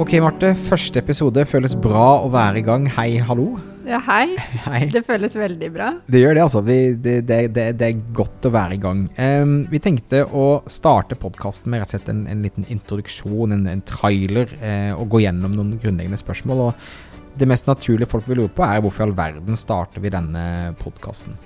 Ok, 0.00 0.14
Marte. 0.24 0.54
Første 0.56 0.96
episode 1.02 1.42
føles 1.44 1.74
bra 1.76 2.22
å 2.24 2.28
være 2.32 2.62
i 2.62 2.64
gang. 2.64 2.86
Hei, 2.94 3.18
hallo. 3.20 3.58
Ja, 3.84 3.98
hei. 4.06 4.32
Hei. 4.64 4.86
Det 4.88 5.02
føles 5.04 5.36
veldig 5.36 5.68
bra. 5.74 5.90
Det 6.08 6.22
gjør 6.22 6.38
det, 6.38 6.44
altså. 6.46 6.62
Vi, 6.64 6.76
det, 7.04 7.18
det, 7.28 7.40
det, 7.52 7.66
det, 7.82 7.90
er 7.90 8.14
godt 8.16 8.48
å 8.48 8.52
være 8.54 8.78
i 8.78 8.80
gang. 8.80 9.02
Um, 9.20 9.52
vi 9.68 9.82
tenkte 9.84 10.22
å 10.24 10.62
starte 10.72 11.20
podkasten 11.20 11.68
med 11.68 11.82
rett 11.82 11.92
og 11.92 11.98
slett 11.98 12.08
en, 12.14 12.24
en 12.32 12.46
liten 12.46 12.64
introduksjon, 12.72 13.52
en, 13.58 13.68
en 13.74 13.84
trailer, 13.92 14.48
uh, 14.64 14.94
og 14.96 15.12
gå 15.12 15.24
gjennom 15.26 15.52
noen 15.58 15.76
grunnleggende 15.76 16.22
spørsmål. 16.22 16.64
Og 16.70 17.36
det 17.36 17.52
mest 17.52 17.68
naturlige 17.68 18.08
folk 18.08 18.24
vil 18.30 18.46
lure 18.46 18.56
på, 18.56 18.64
er 18.64 18.80
hvorfor 18.80 19.04
i 19.04 19.10
all 19.10 19.16
verden 19.20 19.60
starter 19.60 20.00
vi 20.00 20.16
denne 20.16 20.46
podkasten? 20.80 21.36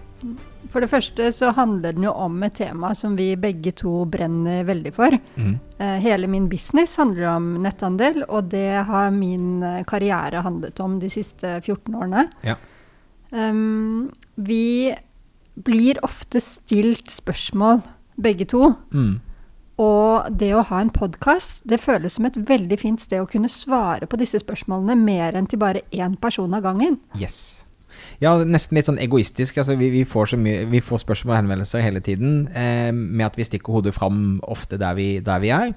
For 0.72 0.82
det 0.82 0.90
første 0.90 1.28
så 1.34 1.52
handler 1.54 1.94
den 1.94 2.06
jo 2.06 2.12
om 2.18 2.42
et 2.46 2.56
tema 2.58 2.92
som 2.98 3.14
vi 3.18 3.28
begge 3.38 3.74
to 3.78 4.04
brenner 4.10 4.64
veldig 4.66 4.92
for. 4.96 5.14
Mm. 5.36 5.56
Eh, 5.78 5.96
hele 6.02 6.30
min 6.30 6.48
business 6.50 6.96
handler 6.98 7.28
om 7.36 7.50
netthandel, 7.62 8.24
og 8.28 8.50
det 8.54 8.84
har 8.88 9.12
min 9.14 9.62
eh, 9.62 9.82
karriere 9.86 10.42
handlet 10.46 10.80
om 10.82 10.98
de 11.02 11.10
siste 11.12 11.58
14 11.60 11.94
årene. 11.94 12.26
Ja. 12.46 12.56
Um, 13.34 14.10
vi 14.34 14.94
blir 15.54 16.00
ofte 16.06 16.42
stilt 16.42 17.10
spørsmål, 17.10 17.82
begge 18.18 18.48
to. 18.50 18.72
Mm. 18.94 19.20
Og 19.82 20.30
det 20.38 20.52
å 20.54 20.62
ha 20.68 20.80
en 20.82 20.92
podkast, 20.94 21.64
det 21.66 21.82
føles 21.82 22.14
som 22.14 22.28
et 22.28 22.38
veldig 22.50 22.78
fint 22.78 23.02
sted 23.02 23.22
å 23.22 23.30
kunne 23.30 23.50
svare 23.50 24.06
på 24.06 24.18
disse 24.20 24.38
spørsmålene 24.42 24.94
mer 24.98 25.38
enn 25.38 25.48
til 25.50 25.62
bare 25.62 25.82
én 25.90 26.14
person 26.20 26.54
av 26.54 26.62
gangen. 26.66 27.00
Yes. 27.18 27.64
Ja, 28.22 28.36
nesten 28.46 28.78
litt 28.78 28.88
sånn 28.88 29.00
egoistisk. 29.02 29.58
Altså, 29.60 29.76
vi, 29.80 29.90
vi, 29.94 30.04
får 30.08 30.32
så 30.34 30.40
mye, 30.40 30.64
vi 30.70 30.82
får 30.84 31.02
spørsmål 31.04 31.34
og 31.34 31.40
henvendelser 31.42 31.84
hele 31.84 32.02
tiden 32.04 32.44
eh, 32.56 32.90
med 32.94 33.26
at 33.28 33.38
vi 33.38 33.46
stikker 33.48 33.76
hodet 33.76 33.94
fram 33.96 34.40
ofte 34.50 34.78
der 34.80 34.96
vi, 34.98 35.08
der 35.24 35.42
vi 35.42 35.52
er. 35.54 35.74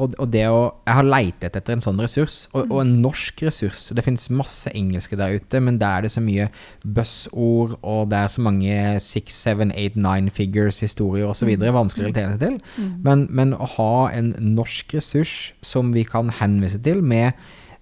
Og, 0.00 0.14
og, 0.16 0.30
det 0.32 0.46
å 0.48 0.60
Jeg 0.86 0.96
har 0.96 1.06
leitet 1.06 1.56
etter 1.58 1.76
en 1.76 1.82
sånn 1.84 2.00
ressurs, 2.00 2.42
og, 2.54 2.70
og 2.70 2.78
en 2.82 2.92
norsk 3.04 3.42
ressurs. 3.44 3.82
Det 3.96 4.04
finnes 4.04 4.30
masse 4.32 4.72
engelske 4.76 5.18
der 5.20 5.36
ute, 5.36 5.60
men 5.60 5.80
der 5.80 5.98
er 5.98 6.06
det 6.06 6.12
så 6.14 6.22
mye 6.24 6.48
buzzord, 6.84 7.76
og 7.82 8.08
det 8.12 8.22
er 8.22 8.32
så 8.32 8.44
mange 8.44 8.78
six, 9.04 9.36
seven, 9.36 9.74
eight, 9.76 9.98
nine 10.00 10.32
figures 10.32 10.80
historier 10.84 11.28
osv. 11.28 11.52
Vanskelig 11.60 12.08
å 12.08 12.08
relatere 12.08 12.36
seg 12.36 12.44
til. 12.46 12.86
Men, 13.04 13.26
men, 13.28 13.54
å 13.60 13.68
ha 13.76 13.92
en 14.14 14.32
norsk 14.54 14.96
ressurs 14.96 15.52
som 15.66 15.92
vi 15.96 16.06
kan 16.08 16.32
henvise 16.40 16.80
til 16.82 17.04
med, 17.04 17.36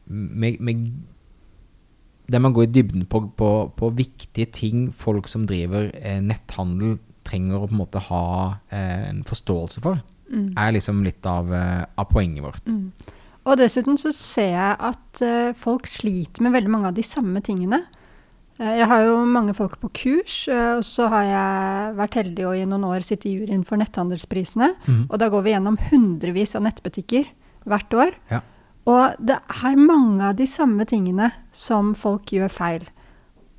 med, 0.08 0.58
med 0.64 0.88
der 2.28 2.42
man 2.44 2.54
går 2.56 2.66
i 2.66 2.72
dybden 2.72 3.06
på, 3.08 3.22
på, 3.36 3.50
på, 3.76 3.90
viktige 3.96 4.48
ting 4.52 4.88
folk 4.92 5.28
som 5.32 5.46
driver 5.48 5.88
eh, 5.96 6.20
netthandel, 6.24 6.98
trenger 7.28 7.60
å 7.60 7.68
på 7.68 7.74
en 7.74 7.80
måte 7.80 8.02
ha 8.08 8.24
eh, 8.72 9.08
en 9.10 9.22
forståelse 9.28 9.82
for, 9.84 10.00
mm. 10.28 10.50
er 10.60 10.74
liksom 10.76 11.00
litt 11.06 11.24
av, 11.28 11.52
eh, 11.52 11.84
av 11.96 12.10
poenget 12.12 12.44
vårt. 12.44 12.68
Mm. 12.68 13.14
Og 13.48 13.56
dessuten 13.56 13.96
så 14.00 14.12
ser 14.12 14.50
jeg 14.52 14.74
at 14.90 15.22
uh, 15.24 15.54
folk 15.56 15.88
sliter 15.88 16.44
med 16.44 16.52
veldig 16.52 16.72
mange 16.72 16.90
av 16.90 16.98
de 16.98 17.04
samme 17.06 17.40
tingene. 17.44 17.80
Uh, 18.58 18.74
jeg 18.76 18.88
har 18.90 19.06
jo 19.06 19.22
mange 19.24 19.54
folk 19.56 19.78
på 19.80 19.88
kurs, 20.02 20.42
uh, 20.52 20.76
og 20.76 20.84
så 20.84 21.08
har 21.12 21.24
jeg 21.30 21.94
vært 22.02 22.18
heldig 22.20 22.44
og 22.50 22.58
i 22.58 22.66
noen 22.68 22.84
år 22.90 23.06
sitte 23.06 23.30
i 23.30 23.38
juryen 23.38 23.64
for 23.64 23.80
netthandelsprisene. 23.80 24.74
Mm. 24.84 25.02
Og 25.06 25.16
da 25.22 25.30
går 25.32 25.46
vi 25.46 25.54
gjennom 25.54 25.80
hundrevis 25.88 26.52
av 26.58 26.66
nettbutikker 26.66 27.30
hvert 27.68 27.98
år. 28.04 28.20
Ja. 28.32 28.42
Og 28.88 29.20
det 29.20 29.36
er 29.36 29.78
mange 29.80 30.30
av 30.30 30.38
de 30.38 30.46
samme 30.48 30.86
tingene 30.88 31.30
som 31.52 31.92
folk 31.98 32.32
gjør 32.32 32.52
feil. 32.52 32.88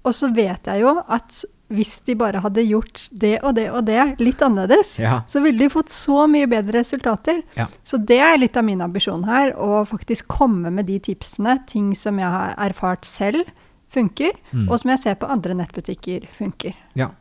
Og 0.07 0.15
så 0.15 0.31
vet 0.33 0.69
jeg 0.69 0.81
jo 0.81 0.95
at 1.05 1.43
hvis 1.69 1.99
de 2.07 2.15
bare 2.17 2.41
hadde 2.41 2.63
gjort 2.65 3.03
det 3.21 3.35
og 3.45 3.53
det 3.59 3.67
og 3.69 3.83
det 3.85 3.99
litt 4.23 4.41
annerledes, 4.41 4.95
ja. 5.03 5.19
så 5.29 5.41
ville 5.43 5.61
de 5.61 5.69
fått 5.69 5.93
så 5.93 6.25
mye 6.29 6.49
bedre 6.49 6.79
resultater. 6.79 7.43
Ja. 7.59 7.67
Så 7.85 7.99
det 8.01 8.17
er 8.25 8.39
litt 8.41 8.57
av 8.57 8.65
min 8.65 8.81
ambisjon 8.81 9.27
her, 9.29 9.53
å 9.53 9.83
faktisk 9.85 10.31
komme 10.33 10.73
med 10.73 10.89
de 10.89 10.97
tipsene, 11.11 11.59
ting 11.69 11.91
som 11.97 12.17
jeg 12.17 12.33
har 12.33 12.55
erfart 12.69 13.05
selv 13.05 13.45
funker, 13.93 14.33
mm. 14.49 14.65
og 14.67 14.79
som 14.81 14.93
jeg 14.93 15.01
ser 15.03 15.21
på 15.21 15.29
andre 15.29 15.55
nettbutikker 15.61 16.25
funker. 16.33 16.73
Ja, 16.97 17.11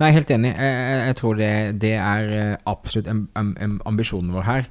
Nei, 0.00 0.12
helt 0.14 0.30
enig. 0.32 0.52
Jeg, 0.54 1.00
jeg 1.08 1.16
tror 1.18 1.38
det, 1.38 1.50
det, 1.82 1.94
er 1.98 2.30
eh, 2.36 2.54
absolutt 2.70 3.08
ambisjonen 3.36 4.32
vår 4.34 4.46
her. 4.46 4.70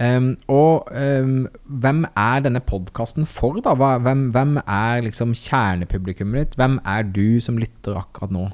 Um, 0.00 0.30
og 0.48 0.88
um, 0.96 1.44
hvem 1.68 2.06
er 2.16 2.40
denne 2.46 2.62
podkasten 2.64 3.26
for, 3.28 3.58
da? 3.60 3.74
Hvem, 3.76 4.30
hvem, 4.32 4.56
er 4.64 5.04
liksom 5.04 5.34
kjernepublikummet 5.36 6.40
ditt? 6.40 6.56
Hvem 6.56 6.78
er 6.88 7.04
du 7.04 7.36
som 7.44 7.60
lytter 7.60 7.98
akkurat 8.00 8.32
nå? 8.32 8.46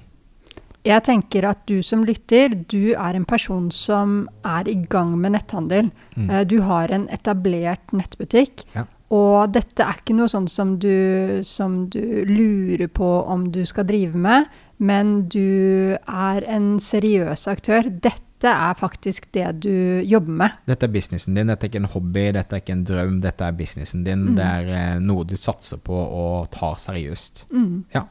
Jeg 0.86 1.02
tenker 1.06 1.46
at 1.46 1.62
du 1.70 1.80
som 1.86 2.02
lytter, 2.06 2.54
du 2.70 2.94
er 2.94 3.18
en 3.18 3.26
person 3.26 3.70
som 3.74 4.26
er 4.46 4.66
i 4.70 4.76
gang 4.90 5.14
med 5.18 5.36
netthandel. 5.36 5.92
Mm. 6.16 6.28
Uh, 6.30 6.42
du 6.50 6.58
har 6.66 6.90
en 6.90 7.06
etablert 7.14 7.94
nettbutikk. 7.94 8.66
Ja. 8.74 8.88
Og 9.14 9.54
dette 9.54 9.86
er 9.86 10.00
ikke 10.00 10.16
noe 10.18 10.26
sånn 10.30 10.48
som 10.50 10.74
du, 10.82 11.38
som 11.46 11.84
du 11.94 12.26
lurer 12.26 12.88
på 12.90 13.06
om 13.22 13.52
du 13.54 13.62
skal 13.68 13.86
drive 13.86 14.18
med, 14.18 14.50
men 14.82 15.28
du 15.30 15.94
er 15.94 16.46
en 16.50 16.72
seriøs 16.82 17.46
aktør. 17.54 17.86
Dette 17.86 18.25
dette 18.36 18.52
er 18.52 18.74
faktisk 18.76 19.30
det 19.32 19.46
du 19.64 20.02
jobber 20.04 20.34
med. 20.42 20.56
Dette 20.68 20.84
er 20.84 20.92
businessen 20.92 21.38
din, 21.38 21.48
dette 21.48 21.64
er 21.64 21.70
ikke 21.70 21.80
en 21.80 21.94
hobby, 21.94 22.24
dette 22.36 22.52
er 22.52 22.60
ikke 22.60 22.74
en 22.74 22.82
drøm, 22.84 23.14
dette 23.24 23.46
er 23.46 23.54
businessen 23.56 24.02
din. 24.04 24.26
Mm. 24.26 24.34
Det 24.36 24.48
er 24.48 24.72
eh, 24.76 24.98
noe 25.00 25.24
du 25.24 25.38
satser 25.40 25.80
på 25.80 25.96
og 25.96 26.50
tar 26.52 26.74
seriøst. 26.82 27.46
Mm. 27.48 27.86
Ja, 27.94 28.02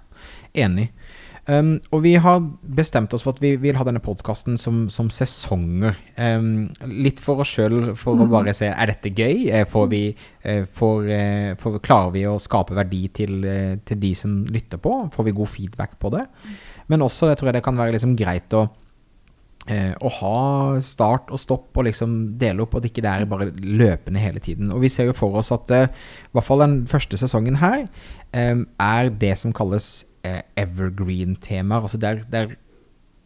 enig. 0.65 0.87
Um, 1.45 1.75
og 1.93 2.01
vi 2.01 2.15
har 2.17 2.39
bestemt 2.73 3.13
oss 3.13 3.21
for 3.21 3.37
at 3.37 3.41
vi 3.43 3.51
vil 3.61 3.77
ha 3.77 3.85
denne 3.85 4.01
podkasten 4.01 4.57
som, 4.57 4.87
som, 4.89 5.11
sesonger. 5.13 5.93
Um, 6.17 6.71
litt 6.89 7.21
for 7.21 7.43
oss 7.43 7.51
sjøl, 7.53 7.91
for 7.93 8.17
mm. 8.17 8.23
å 8.25 8.27
bare 8.31 8.55
se 8.57 8.71
er 8.71 8.89
dette 8.89 9.11
gøy. 9.13 9.51
Eh, 9.53 9.67
får 9.69 9.85
vi, 9.91 10.07
eh, 10.41 10.63
får, 10.65 11.05
får, 11.61 11.77
klarer 11.85 12.15
vi 12.15 12.23
å 12.25 12.39
skape 12.41 12.73
verdi 12.79 13.03
til, 13.13 13.45
til, 13.85 14.01
de 14.01 14.11
som 14.17 14.41
lytter 14.49 14.81
på? 14.81 15.03
Får 15.13 15.29
vi 15.29 15.35
god 15.37 15.53
feedback 15.53 15.93
på 16.01 16.09
det? 16.17 16.25
Men 16.89 17.05
også 17.05 17.29
det 17.29 17.37
tror 17.37 17.51
jeg 17.51 17.59
det 17.59 17.63
kan 17.69 17.77
være 17.77 17.93
liksom 17.99 18.17
greit 18.17 18.57
å 18.57 18.65
å 19.65 20.09
ha 20.19 20.39
start 20.83 21.31
og 21.33 21.41
stopp 21.41 21.77
og 21.79 21.87
liksom 21.87 22.11
dele 22.41 22.61
opp, 22.65 22.75
at 22.77 22.85
ikke 22.85 23.01
det 23.01 23.11
er 23.11 23.29
bare 23.29 23.47
løpende 23.55 24.21
hele 24.21 24.41
tiden. 24.43 24.69
Og 24.73 24.83
vi 24.83 24.91
ser 24.93 25.09
jo 25.09 25.15
for 25.17 25.39
oss 25.41 25.49
at 25.55 25.71
eh, 25.73 25.87
i 25.89 26.35
hvert 26.37 26.45
fall 26.45 26.61
den 26.61 26.75
første 26.89 27.17
sesongen 27.17 27.57
her 27.61 27.87
eh, 28.35 28.61
er 28.61 29.09
det 29.09 29.33
som 29.41 29.55
kalles 29.55 30.05
eh, 30.25 30.43
evergreen-temaer. 30.61 31.87
Altså 31.87 32.01
det 32.01 32.11
er, 32.11 32.21
det, 32.29 32.43
er, 32.43 32.55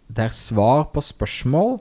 det 0.07 0.29
er, 0.29 0.37
svar 0.37 0.87
på 0.93 1.03
spørsmål 1.03 1.77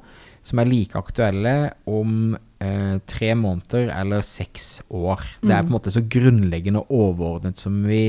som 0.48 0.62
er 0.62 0.70
like 0.70 0.98
aktuelle 0.98 1.54
om 1.86 2.34
eh, 2.64 2.98
tre 3.06 3.32
måneder 3.38 3.92
eller 3.94 4.26
seks 4.26 4.80
år. 4.90 5.22
Det 5.42 5.54
er 5.54 5.64
på 5.64 5.70
en 5.70 5.78
måte 5.78 5.94
så 5.94 6.02
grunnleggende 6.02 6.82
og 6.86 6.94
overordnet 6.98 7.60
som 7.60 7.82
vi, 7.86 8.08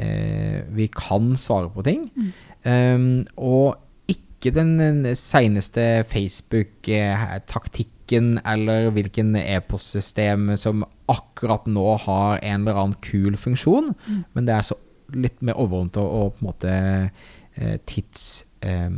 eh, 0.00 0.60
vi 0.72 0.88
kan 0.92 1.34
svare 1.40 1.72
på 1.74 1.84
ting. 1.84 2.08
Um, 2.64 3.26
og 3.36 3.74
ikke 4.44 4.60
den 4.60 5.06
seneste 5.16 6.04
Facebook-taktikken 6.10 8.40
eller 8.44 8.90
hvilken 8.92 9.36
e-postsystem 9.40 10.56
som 10.60 10.84
akkurat 11.08 11.64
nå 11.66 11.96
har 12.04 12.38
en 12.42 12.60
eller 12.60 12.74
annen 12.82 13.00
kul 13.04 13.36
funksjon, 13.40 13.94
mm. 13.96 14.24
men 14.36 14.46
det 14.46 14.54
er 14.54 14.62
så 14.68 14.74
litt 15.14 15.42
mer 15.44 15.54
overordnet 15.60 15.96
og, 16.00 16.08
og, 16.12 16.32
på 16.36 16.40
en 16.42 16.48
måte 16.50 16.70
eh, 17.56 17.76
tids... 17.88 18.44
Eh, 18.64 18.90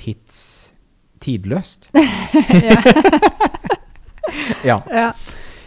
tids 0.00 0.36
tidløst. 1.20 1.90
ja. 4.64 4.80
ja. 4.88 5.12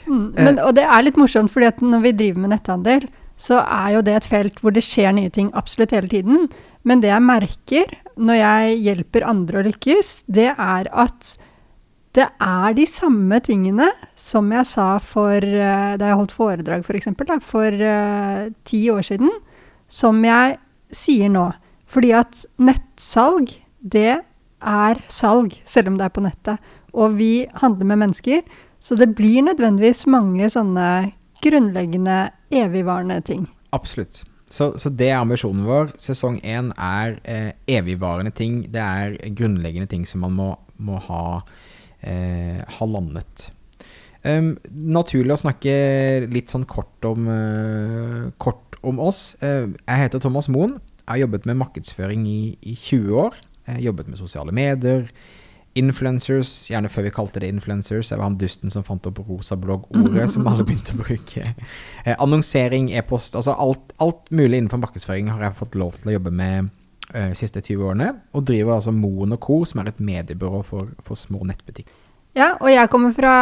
Mm, 0.07 0.33
men, 0.33 0.59
og 0.59 0.73
det 0.73 0.83
er 0.85 1.01
litt 1.05 1.17
morsomt, 1.21 1.51
fordi 1.53 1.65
at 1.69 1.81
når 1.83 1.99
vi 2.07 2.11
driver 2.17 2.39
med 2.41 2.49
netthandel, 2.55 3.01
så 3.39 3.59
er 3.61 3.95
jo 3.95 4.03
det 4.05 4.15
et 4.17 4.29
felt 4.29 4.59
hvor 4.61 4.73
det 4.73 4.83
skjer 4.85 5.13
nye 5.15 5.31
ting 5.33 5.49
absolutt 5.57 5.93
hele 5.95 6.09
tiden. 6.11 6.47
Men 6.87 7.01
det 7.03 7.11
jeg 7.11 7.25
merker 7.25 7.95
når 8.17 8.39
jeg 8.39 8.77
hjelper 8.87 9.25
andre 9.27 9.61
å 9.61 9.65
lykkes, 9.67 10.13
det 10.31 10.51
er 10.53 10.89
at 10.91 11.33
det 12.13 12.27
er 12.45 12.75
de 12.77 12.85
samme 12.85 13.39
tingene 13.41 13.87
som 14.19 14.51
jeg 14.53 14.69
sa 14.69 14.87
for 15.01 15.41
uh, 15.41 15.95
da 15.97 16.11
jeg 16.11 16.19
holdt 16.19 16.35
foredrag, 16.35 16.83
for, 16.85 16.99
for 17.41 17.79
uh, 17.81 18.51
ti 18.69 18.83
år 18.93 19.01
siden, 19.07 19.31
som 19.89 20.21
jeg 20.25 20.59
sier 20.93 21.31
nå. 21.33 21.47
Fordi 21.89 22.11
at 22.17 22.43
nettsalg, 22.61 23.49
det 23.81 24.21
er 24.63 25.01
salg, 25.11 25.57
selv 25.65 25.91
om 25.91 25.97
det 25.97 26.05
er 26.07 26.13
på 26.13 26.23
nettet. 26.25 26.69
Og 26.93 27.17
vi 27.17 27.47
handler 27.61 27.89
med 27.89 28.03
mennesker, 28.05 28.45
så 28.83 28.97
det 28.99 29.13
blir 29.17 29.41
nødvendigvis 29.47 30.05
mange 30.11 30.49
sånne 30.53 30.87
grunnleggende, 31.43 32.27
evigvarende 32.53 33.19
ting. 33.25 33.47
Absolutt. 33.73 34.23
Så, 34.53 34.69
så, 34.77 34.91
det 34.93 35.09
er 35.09 35.17
ambisjonen 35.17 35.65
vår. 35.65 35.95
Sesong 36.01 36.37
én 36.45 36.69
er 36.77 37.17
eh, 37.25 37.51
evigvarende 37.79 38.33
ting. 38.37 38.61
Det 38.69 38.81
er 38.81 39.17
grunnleggende 39.33 39.89
ting 39.89 40.05
som 40.05 40.21
man 40.27 40.35
må, 40.37 40.49
må 40.77 40.99
ha, 41.07 41.23
eh, 42.05 42.61
ha 42.61 42.89
landet. 42.89 43.49
Um, 44.23 44.53
naturlig 44.71 45.33
å 45.35 45.41
snakke 45.41 45.73
litt 46.31 46.53
sånn 46.53 46.63
kort 46.69 47.03
om, 47.03 47.25
uh, 47.27 48.29
kort 48.39 48.77
om 48.87 49.01
oss. 49.03 49.33
Uh, 49.41 49.73
jeg 49.81 50.05
heter 50.05 50.21
Thomas 50.23 50.47
Moen. 50.53 50.77
Jeg 51.01 51.09
har 51.09 51.23
jobbet 51.25 51.49
med 51.49 51.59
markedsføring 51.59 52.23
i, 52.29 52.41
i 52.61 52.77
20 52.77 53.17
år. 53.25 53.41
Jeg 53.65 53.81
har 53.81 53.87
jobbet 53.89 54.13
med 54.13 54.21
sosiale 54.21 54.55
medier. 54.55 55.09
Influencers, 55.79 56.51
gjerne 56.69 56.89
før 56.91 57.07
vi 57.07 57.13
kalte 57.15 57.41
det 57.41 57.49
influencers. 57.49 58.11
Jeg 58.11 58.19
var 58.19 58.27
han 58.27 58.37
dusten 58.37 58.73
som 58.73 58.85
fant 58.85 59.07
opp 59.09 59.23
rosa 59.25 59.57
blogg-ordet, 59.57 60.27
som 60.35 60.45
alle 60.49 60.65
begynte 60.67 60.93
å 60.93 61.01
bruke. 61.01 61.55
Eh, 62.03 62.13
annonsering, 62.13 62.91
e-post, 62.93 63.37
altså 63.39 63.55
alt, 63.57 63.95
alt, 64.03 64.29
mulig 64.29 64.59
innenfor 64.59 64.81
markedsføring 64.83 65.33
har 65.33 65.41
jeg 65.47 65.57
fått 65.57 65.77
lov 65.79 65.97
til 65.97 66.11
å 66.13 66.17
jobbe 66.19 66.33
med 66.33 66.69
de 67.09 67.25
uh, 67.31 67.33
siste 67.37 67.61
20 67.61 67.89
årene. 67.89 68.11
Og 68.37 68.45
driver 68.45 68.77
altså 68.77 68.93
Moen 68.93 69.33
Co., 69.41 69.63
som 69.69 69.81
er 69.81 69.89
et 69.89 70.01
mediebyrå 70.03 70.61
for, 70.67 70.93
for 71.05 71.19
små 71.19 71.41
nettbutikker. 71.49 71.97
Ja, 72.33 72.55
og 72.57 72.71
jeg 72.71 72.89
kommer 72.89 73.11
fra 73.13 73.33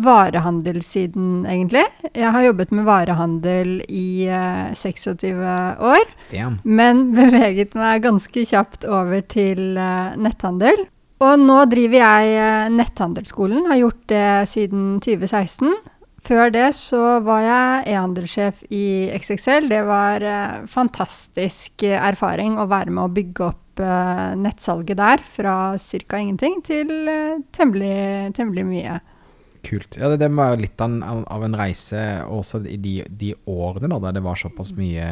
varehandelssiden, 0.00 1.42
egentlig. 1.44 1.82
Jeg 2.16 2.32
har 2.32 2.46
jobbet 2.46 2.70
med 2.72 2.86
varehandel 2.88 3.74
i 3.92 4.24
eh, 4.24 4.70
26 4.72 5.42
år. 5.84 6.14
Damn. 6.30 6.56
Men 6.64 7.10
beveget 7.18 7.76
meg 7.76 8.06
ganske 8.06 8.46
kjapt 8.48 8.88
over 8.88 9.20
til 9.28 9.76
eh, 9.76 10.16
netthandel. 10.16 10.86
Og 11.18 11.38
nå 11.42 11.60
driver 11.70 11.98
jeg 11.98 12.34
eh, 12.38 12.72
Netthandelsskolen, 12.74 13.66
har 13.70 13.80
gjort 13.80 14.02
det 14.12 14.26
siden 14.52 14.98
2016. 15.02 15.72
Før 16.28 16.50
det 16.52 16.68
så 16.76 17.18
var 17.24 17.42
jeg 17.44 17.94
e-handelssjef 17.94 18.64
i 18.74 19.08
XXL. 19.16 19.68
Det 19.70 19.82
var 19.88 20.22
eh, 20.22 20.60
fantastisk 20.70 21.86
erfaring 21.88 22.58
å 22.58 22.68
være 22.70 22.94
med 22.94 23.06
å 23.06 23.14
bygge 23.14 23.48
opp 23.48 23.82
uh, 23.82 24.34
nettsalget 24.38 24.98
der 24.98 25.22
fra 25.22 25.54
ca. 25.78 26.18
ingenting 26.18 26.58
til 26.66 26.90
temmelig, 27.54 28.34
temmelig, 28.38 28.66
mye. 28.66 28.98
Kult. 29.62 29.98
Ja, 29.98 30.08
det, 30.10 30.20
det 30.22 30.28
var 30.34 30.58
litt 30.60 30.80
av, 30.80 30.94
av, 31.02 31.44
en 31.44 31.56
reise 31.58 32.00
også 32.30 32.62
i 32.70 32.78
de, 32.80 32.94
de 33.08 33.32
årene 33.50 33.90
da, 33.90 33.98
der 34.06 34.18
det 34.18 34.24
var 34.24 34.38
såpass 34.38 34.70
mye 34.78 35.06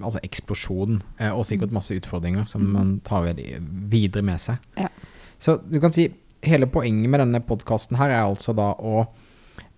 altså 0.00 0.22
eksplosjon, 0.24 1.00
eh, 1.20 1.32
og 1.32 1.44
sikkert 1.48 1.74
masse 1.76 1.96
utfordringer 1.96 2.48
som 2.48 2.64
mm. 2.64 2.72
man 2.72 2.94
tar 3.06 3.28
videre 3.36 4.24
med 4.26 4.42
seg. 4.42 4.62
Ja. 4.80 4.90
Så 5.42 5.58
du 5.62 5.78
kan 5.82 5.94
si 5.94 6.08
hele 6.46 6.68
poenget 6.70 7.10
med 7.10 7.22
denne 7.22 7.42
podkasten 7.44 7.98
her 8.00 8.12
er 8.12 8.24
altså 8.24 8.54
da 8.56 8.72
å 8.76 9.04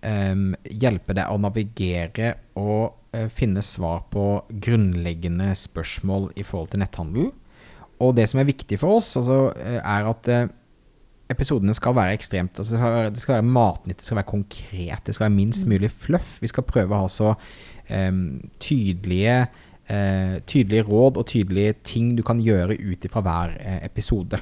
um, 0.05 0.53
hjelpe 0.63 1.15
deg 1.17 1.31
å 1.31 1.39
navigere 1.41 2.33
og 2.59 3.15
uh, 3.15 3.27
finne 3.33 3.63
svar 3.65 4.05
på 4.13 4.25
grunnleggende 4.49 5.51
spørsmål 5.57 6.31
i 6.39 6.45
forhold 6.47 6.73
til 6.73 6.83
netthandel. 6.83 7.29
Og 7.99 8.15
det 8.15 8.29
som 8.31 8.39
er 8.39 8.47
viktig 8.47 8.79
for 8.79 9.01
oss, 9.01 9.11
altså, 9.19 9.49
eh, 9.59 9.79
er 9.81 10.05
at 10.07 10.29
uh, 10.31 10.51
episodene 11.29 11.75
skal 11.75 11.97
være 11.97 12.13
ekstremt 12.15 12.61
altså 12.61 12.73
det, 12.73 12.79
skal 12.79 12.93
være, 12.93 13.09
det 13.13 13.23
skal 13.23 13.35
være 13.35 13.49
matnyttig, 13.49 13.99
det 13.99 14.07
skal 14.07 14.19
være 14.21 14.29
konkret, 14.29 15.01
det 15.05 15.15
skal 15.17 15.27
være 15.27 15.35
minst 15.35 15.65
mm. 15.65 15.73
mulig 15.73 15.89
fluff. 15.91 16.37
Vi 16.43 16.51
skal 16.51 16.67
prøve 16.69 16.95
å 16.95 17.03
ha 17.03 17.09
så 17.11 17.33
um, 17.33 18.23
tydelige, 18.61 19.41
uh, 19.91 20.37
tydelige, 20.47 20.87
råd 20.87 21.19
og 21.19 21.27
tydelige 21.27 21.75
ting 21.83 22.15
du 22.15 22.23
kan 22.25 22.39
gjøre 22.43 22.79
ut 22.79 23.09
ifra 23.09 23.25
hver 23.25 23.59
episode. 23.83 24.39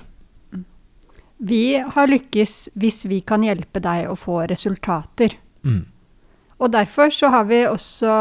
Vi 1.38 1.78
har 1.78 2.10
lykkes 2.10 2.56
hvis 2.80 3.06
vi 3.06 3.22
kan 3.22 3.45
hjelpe 3.45 3.81
deg 3.84 4.10
å 4.10 4.18
få 4.18 4.42
resultater. 4.50 5.38
Mm. 5.63 5.86
Og 6.57 6.74
derfor 6.74 7.13
så 7.13 7.30
har 7.30 7.45
vi 7.50 7.62
også 7.69 8.13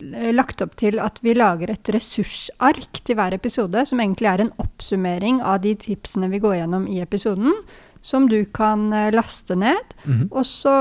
Eh, 0.00 0.32
lagt 0.32 0.62
opp 0.64 0.76
til 0.80 1.00
at 1.02 1.20
vi 1.24 1.34
lager 1.36 1.72
et 1.72 1.92
ressursark 1.92 3.02
til 3.04 3.18
hver 3.18 3.36
episode, 3.36 3.84
som 3.86 4.00
egentlig 4.00 4.30
er 4.30 4.44
en 4.44 4.52
oppsummering 4.62 5.40
av 5.44 5.60
de 5.64 5.74
tipsene 5.78 6.30
vi 6.32 6.40
går 6.42 6.60
gjennom 6.60 6.86
i 6.88 7.00
episoden, 7.04 7.52
som 8.02 8.28
du 8.28 8.44
kan 8.44 8.92
eh, 8.92 9.10
laste 9.12 9.54
ned 9.54 9.94
mm 10.04 10.18
-hmm. 10.18 10.28
og, 10.30 10.46
så, 10.46 10.72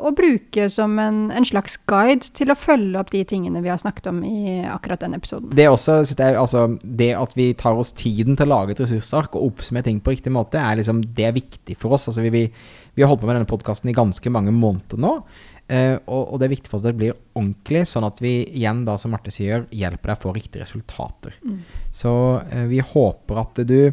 og, 0.00 0.16
bruke 0.16 0.70
som 0.70 0.98
en, 0.98 1.30
en, 1.30 1.44
slags 1.44 1.76
guide 1.86 2.30
til 2.34 2.50
å 2.50 2.54
følge 2.54 2.98
opp 2.98 3.10
de 3.10 3.24
tingene 3.24 3.62
vi 3.62 3.68
har 3.68 3.78
snakket 3.78 4.06
om 4.06 4.24
i 4.24 4.64
akkurat 4.64 5.00
den 5.00 5.14
episoden. 5.14 5.50
Det, 5.50 5.68
også, 5.68 6.04
altså, 6.22 6.78
det 6.82 7.14
at 7.14 7.36
vi 7.36 7.54
tar 7.54 7.74
oss 7.74 7.92
tiden 7.92 8.36
til 8.36 8.46
å 8.46 8.54
lage 8.54 8.70
et 8.70 8.80
ressursark 8.80 9.34
og 9.34 9.46
oppsummere 9.46 9.84
ting 9.84 10.00
på 10.00 10.10
riktig 10.10 10.32
måte, 10.32 10.58
er, 10.58 10.76
liksom, 10.76 11.02
det 11.14 11.24
er 11.24 11.32
viktig 11.32 11.76
for 11.76 11.92
oss. 11.92 12.08
Altså, 12.08 12.20
vi, 12.20 12.30
vi, 12.30 12.52
vi 12.94 13.02
har 13.02 13.08
holdt 13.08 13.20
på 13.20 13.26
med 13.26 13.36
denne 13.36 13.50
podkasten 13.50 13.90
i 13.90 13.96
ganske 13.96 14.30
mange 14.30 14.52
måneder 14.52 14.98
nå. 14.98 15.22
Uh, 15.68 15.98
og, 16.06 16.32
og, 16.32 16.38
det 16.38 16.46
er 16.46 16.54
viktig 16.54 16.70
for 16.70 16.78
oss 16.78 16.86
at 16.86 16.94
det 16.94 17.00
blir 17.02 17.16
ordentlig, 17.36 17.82
sånn 17.90 18.06
at 18.06 18.22
vi 18.24 18.46
igjen, 18.56 18.86
da, 18.86 18.96
som 18.96 19.10
Marte 19.12 19.30
sier, 19.30 19.66
hjelper 19.68 20.08
deg 20.08 20.16
å 20.16 20.22
få 20.22 20.32
riktige 20.32 20.62
resultater. 20.62 21.34
Mm. 21.44 21.58
Så 21.92 22.12
uh, 22.40 22.64
vi 22.70 22.78
håper 22.80 23.42
at 23.42 23.60
du 23.68 23.92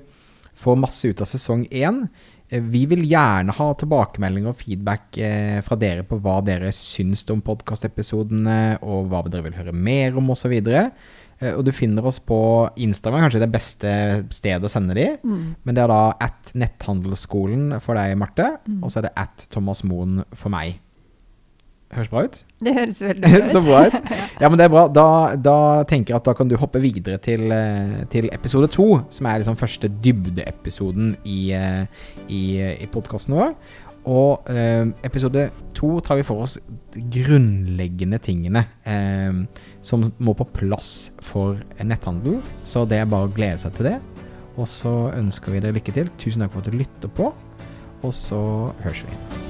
får 0.56 0.80
masse 0.80 1.12
ut 1.12 1.22
av 1.22 1.28
sesong 1.28 1.66
én. 1.68 2.06
Uh, 2.52 2.62
vi 2.74 2.86
vil 2.92 3.04
gjerne 3.10 3.56
ha 3.58 3.68
tilbakemeldinger 3.80 4.54
og 4.54 4.62
feedback 4.62 5.20
fra 5.66 5.78
dere 5.82 6.06
på 6.08 6.20
hva 6.22 6.40
dere 6.46 6.72
syns 6.76 7.26
om 7.34 7.44
podkastepisodene, 7.46 8.78
og 8.86 9.12
hva 9.12 9.24
dere 9.28 9.48
vil 9.48 9.60
høre 9.60 9.76
mer 9.76 10.18
om, 10.20 10.34
osv. 10.36 10.56
Uh, 10.66 11.52
og 11.56 11.66
du 11.68 11.74
finner 11.76 12.06
oss 12.08 12.22
på 12.24 12.40
Instagram, 12.80 13.26
kanskje 13.26 13.44
det 13.44 13.52
beste 13.52 13.92
stedet 14.34 14.70
å 14.70 14.72
sende 14.72 14.96
de. 14.98 15.10
Mm. 15.26 15.44
Men 15.68 15.78
det 15.78 15.84
er 15.84 15.92
da 15.92 16.02
at 16.30 16.54
netthandelsskolen 16.56 17.80
for 17.84 18.00
deg, 18.00 18.16
Marte. 18.20 18.54
Mm. 18.70 18.82
Og 18.82 18.94
så 18.94 19.02
er 19.02 19.10
det 19.10 19.16
at 19.26 19.48
Thomas 19.52 19.84
Moen 19.88 20.22
for 20.32 20.54
meg. 20.54 20.80
Høres 21.96 22.12
bra 22.12 22.26
ut? 22.28 22.38
Det 22.66 22.74
høres 22.76 23.00
veldig 23.02 23.24
bra 23.32 23.40
ut. 23.40 23.50
så 23.54 23.62
bra 23.64 23.82
ut. 23.88 24.12
Ja, 24.42 24.50
men 24.50 24.60
det 24.60 24.68
er 24.68 24.74
bra. 24.74 24.86
Da, 24.92 25.08
da, 25.40 25.58
tenker 25.88 26.14
jeg 26.14 26.20
at 26.20 26.28
da 26.28 26.36
kan 26.36 26.52
du 26.52 26.58
hoppe 26.60 26.82
videre 26.84 27.20
til, 27.24 27.48
eh, 27.56 28.04
til 28.12 28.28
episode 28.36 28.68
to, 28.76 28.88
som 29.14 29.30
er 29.32 29.42
liksom 29.42 29.58
første 29.60 29.90
dybdeepisoden 30.04 31.16
i, 31.24 31.40
eh, 31.56 32.08
i, 32.28 32.44
i 32.84 32.90
podkasten 32.92 33.38
vår. 33.38 33.56
Og 34.06 34.52
eh, 34.54 34.86
episode 35.08 35.48
to 35.78 35.96
tar 36.06 36.20
vi 36.20 36.26
for 36.28 36.46
oss 36.46 36.60
grunnleggende 36.94 38.20
tingene 38.22 38.62
eh, 38.86 39.40
som 39.86 40.06
må 40.20 40.36
på 40.38 40.50
plass 40.60 40.92
for 41.26 41.58
netthandel. 41.82 42.38
Så 42.68 42.86
det 42.90 43.02
er 43.02 43.10
bare 43.10 43.30
å 43.30 43.34
glede 43.34 43.64
seg 43.64 43.80
til 43.80 43.94
det. 43.94 43.98
Og 44.56 44.70
så 44.72 44.94
ønsker 45.16 45.56
vi 45.56 45.64
deg 45.64 45.76
lykke 45.80 45.96
til. 45.96 46.14
Tusen 46.22 46.46
takk 46.46 46.54
for 46.54 46.64
at 46.64 46.72
du 46.72 46.80
lytter 46.80 47.12
på, 47.18 47.34
og 48.06 48.16
så 48.16 48.46
høres 48.86 49.04
vi. 49.08 49.45